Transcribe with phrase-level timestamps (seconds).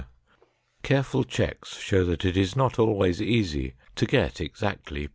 [0.81, 5.09] Careful checks show that it is not always easy to get exactly.